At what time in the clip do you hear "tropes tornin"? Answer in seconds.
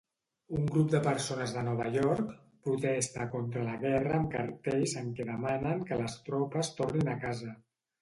6.31-7.17